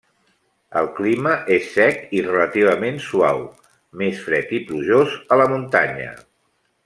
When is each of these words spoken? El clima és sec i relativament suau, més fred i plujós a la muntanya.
El 0.79 0.87
clima 0.99 1.33
és 1.57 1.67
sec 1.73 1.99
i 2.19 2.23
relativament 2.27 2.97
suau, 3.09 3.45
més 4.03 4.25
fred 4.29 4.55
i 4.61 4.63
plujós 4.71 5.19
a 5.37 5.41
la 5.43 5.47
muntanya. 5.53 6.09